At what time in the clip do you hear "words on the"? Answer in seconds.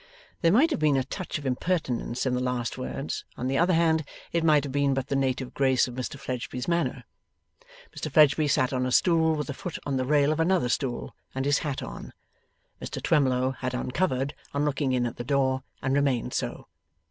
2.75-3.59